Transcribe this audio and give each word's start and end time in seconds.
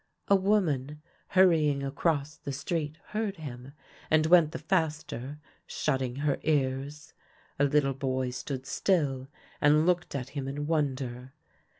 A 0.29 0.35
woman 0.35 0.99
hurrying 1.27 1.83
across 1.83 2.35
the 2.35 2.51
street 2.51 2.97
heard 3.09 3.37
him, 3.37 3.73
and 4.09 4.25
went 4.25 4.51
the 4.51 4.57
faster, 4.57 5.37
shut 5.67 5.99
ting 5.99 6.15
her 6.15 6.39
ears. 6.41 7.13
A 7.59 7.65
little 7.65 7.93
boy 7.93 8.31
stood 8.31 8.65
still 8.65 9.27
and 9.61 9.85
looked 9.85 10.15
at 10.15 10.29
him 10.29 10.47
in 10.47 10.65
wonder. 10.65 11.33